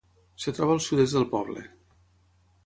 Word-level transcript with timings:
Es 0.37 0.47
troba 0.59 0.73
al 0.77 0.81
sud-est 0.85 1.17
del 1.19 1.27
poble. 1.35 1.67